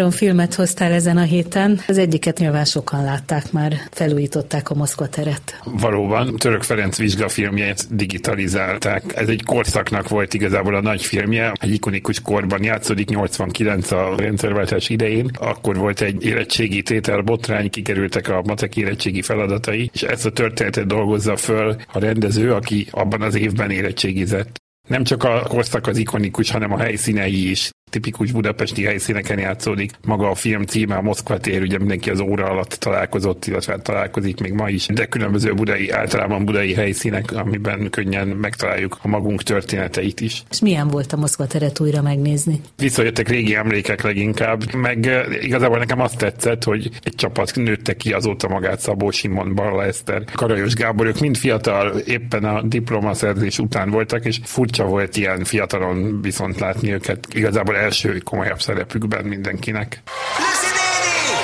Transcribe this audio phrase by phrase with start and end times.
[0.00, 1.80] Három filmet hoztál ezen a héten.
[1.88, 5.60] Az egyiket nyilván sokan látták már, felújították a Moszkva teret.
[5.64, 9.16] Valóban, Török Ferenc vizsgafilmjét digitalizálták.
[9.16, 11.52] Ez egy korszaknak volt igazából a nagy filmje.
[11.60, 15.30] Egy ikonikus korban játszódik 89 a rendszerváltás idején.
[15.38, 20.86] Akkor volt egy érettségi tétel botrány, kikerültek a matek érettségi feladatai, és ezt a történetet
[20.86, 24.58] dolgozza föl a rendező, aki abban az évben érettségizett.
[24.88, 29.90] Nem csak a korszak az ikonikus, hanem a helyszínei is tipikus budapesti helyszíneken játszódik.
[30.04, 34.40] Maga a film címe a Moszkva tér, ugye mindenki az óra alatt találkozott, illetve találkozik
[34.40, 40.20] még ma is, de különböző budai, általában budai helyszínek, amiben könnyen megtaláljuk a magunk történeteit
[40.20, 40.42] is.
[40.50, 42.60] És milyen volt a Moszkva teret újra megnézni?
[42.76, 48.12] Visszajöttek régi emlékek leginkább, meg eh, igazából nekem azt tetszett, hogy egy csapat nőtte ki
[48.12, 53.90] azóta magát Szabó Simon, Barla Eszter, Karajos Gábor, ők mind fiatal, éppen a diplomaszerzés után
[53.90, 57.26] voltak, és furcsa volt ilyen fiatalon viszont látni őket.
[57.34, 60.02] Igazából első komolyabb szerepükben mindenkinek.
[60.38, 61.36] Lucy néni!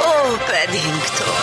[0.00, 1.33] Ó, Paddington!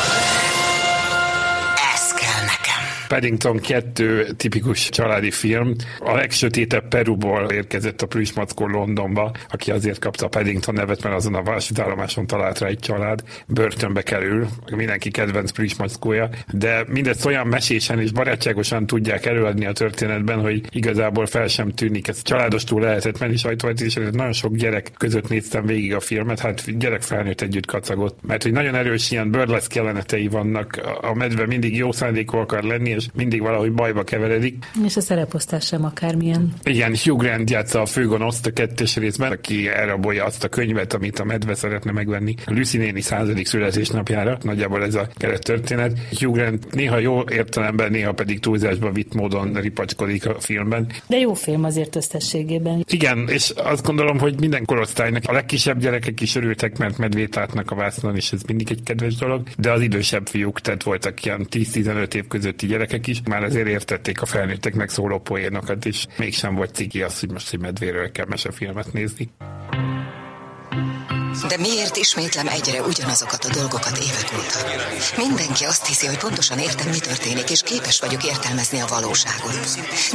[3.12, 5.76] Paddington 2 tipikus családi film.
[6.00, 11.36] A legsötétebb Peruból érkezett a Plüsmackó Londonba, aki azért kapta a Paddington nevet, mert azon
[11.36, 13.24] a vasútállomáson talált rá egy család.
[13.48, 20.40] Börtönbe kerül, mindenki kedvenc Plüsmackója, de mindezt olyan mesésen és barátságosan tudják előadni a történetben,
[20.40, 22.08] hogy igazából fel sem tűnik.
[22.08, 26.40] Ez családos túl lehetett menni sajtóvetítés, és nagyon sok gyerek között néztem végig a filmet,
[26.40, 31.46] hát gyerek felnőtt együtt kacagott, mert hogy nagyon erős ilyen burleszk jelenetei vannak, a medve
[31.46, 34.66] mindig jó szándékú akar lenni, mindig valahogy bajba keveredik.
[34.86, 36.54] És a szereposztás sem akármilyen.
[36.64, 41.20] Igen, Hugh Grant játsza a főgonoszt a kettes részben, aki elrabolja azt a könyvet, amit
[41.20, 44.38] a medve szeretne megvenni Lucy néni századik születésnapjára.
[44.42, 46.00] Nagyjából ez a keret történet.
[46.20, 50.88] Hugh Grant néha jó értelemben, néha pedig túlzásba vitt módon ripacskodik a filmben.
[51.08, 52.86] De jó film azért összességében.
[52.90, 57.72] Igen, és azt gondolom, hogy minden korosztálynak a legkisebb gyerekek is örültek, mert medvét látnak
[57.72, 61.48] a vásznon, és ez mindig egy kedves dolog, de az idősebb fiúk, tehát voltak ilyen
[61.52, 66.56] 10-15 év közötti gyerekek, gyerekek is már azért értették a felnőtteknek szóló poénokat, és mégsem
[66.56, 69.30] volt ciki az, hogy most egy medvéről kell mesefilmet nézni.
[71.48, 74.60] De miért ismétlem egyre ugyanazokat a dolgokat évek óta?
[75.18, 79.60] Mindenki azt hiszi, hogy pontosan értem, mi történik, és képes vagyok értelmezni a valóságot.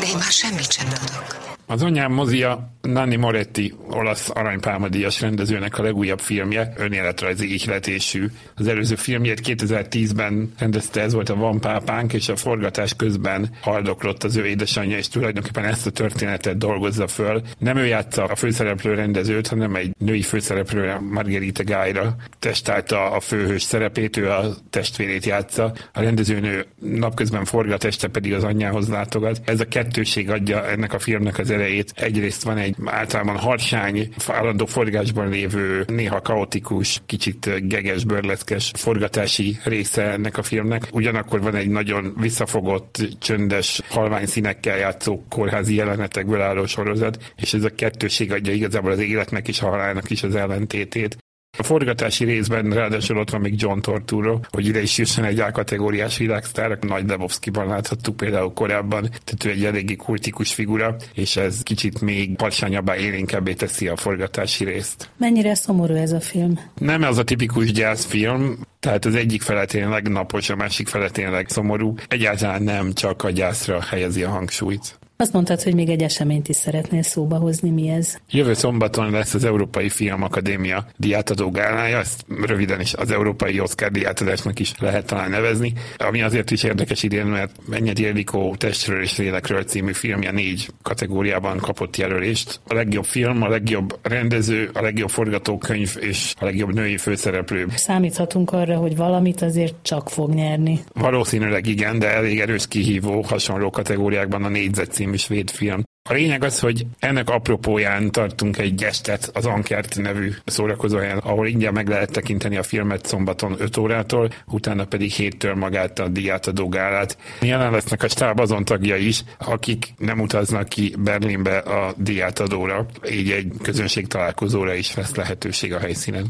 [0.01, 1.46] De én már semmit sem tudok.
[1.69, 8.27] Az anyám mozia Nanni Moretti, olasz aranypálmadíjas rendezőnek a legújabb filmje, önéletrajzi ihletésű.
[8.55, 14.25] Az előző filmjét 2010-ben rendezte, ez volt a Van Pápánk, és a forgatás közben haldoklott
[14.25, 17.43] az ő édesanyja, és tulajdonképpen ezt a történetet dolgozza föl.
[17.59, 23.63] Nem ő játsza a főszereplő rendezőt, hanem egy női főszereplő, Margherita Gájra testálta a főhős
[23.63, 25.73] szerepét, ő a testvérét játsza.
[25.93, 29.41] A rendezőnő napközben forgat, este pedig az anyjához látogat.
[29.45, 31.93] Ez a kettőség adja ennek a filmnek az erejét.
[31.95, 40.03] Egyrészt van egy általában harsány, állandó forgásban lévő, néha kaotikus, kicsit geges, bőrleszkes forgatási része
[40.03, 40.89] ennek a filmnek.
[40.93, 47.65] Ugyanakkor van egy nagyon visszafogott, csöndes, halvány színekkel játszó kórházi jelenetekből álló sorozat, és ez
[47.65, 51.17] a kettőség adja igazából az életnek és a halálnak is az ellentétét.
[51.59, 56.17] A forgatási részben ráadásul ott van még John Torturo, hogy ide is jusson egy A-kategóriás
[56.19, 62.01] világsztár, Nagy Lebowski-ban láthattuk például korábban, tehát ő egy eléggé kultikus figura, és ez kicsit
[62.01, 65.11] még parsányabbá élénkebbé teszi a forgatási részt.
[65.17, 66.61] Mennyire szomorú ez a film?
[66.79, 71.49] Nem az a tipikus gyászfilm, tehát az egyik fele tényleg napos, a másik fele tényleg
[71.49, 71.95] szomorú.
[72.09, 74.99] Egyáltalán nem csak a gyászra helyezi a hangsúlyt.
[75.19, 78.17] Azt mondtad, hogy még egy eseményt is szeretnél szóba hozni, mi ez?
[78.31, 83.91] Jövő szombaton lesz az Európai Film Akadémia diátadó gálája, ezt röviden is az Európai Oscar
[83.91, 89.17] diátadásnak is lehet talán nevezni, ami azért is érdekes idén, mert Mennyedi Elikó Testről és
[89.17, 92.61] Lélekről című filmje négy kategóriában kapott jelölést.
[92.69, 97.67] A legjobb film, a legjobb rendező, a legjobb forgatókönyv és a legjobb női főszereplő.
[97.75, 100.81] Számíthatunk arra, hogy valamit azért csak fog nyerni.
[100.95, 105.85] Valószínűleg igen, de elég erős kihívó hasonló kategóriákban a négyzet című svéd film.
[106.09, 111.73] A lényeg az, hogy ennek apropóján tartunk egy gestet az Ankert nevű szórakozóhelyen, ahol ingyen
[111.73, 117.19] meg lehet tekinteni a filmet szombaton 5 órától, utána pedig héttől magát a diátadó gálát.
[117.41, 123.31] Jelen lesznek a stáb azon tagja is, akik nem utaznak ki Berlinbe a diátadóra, így
[123.31, 126.27] egy közönség találkozóra is lesz lehetőség a helyszínen.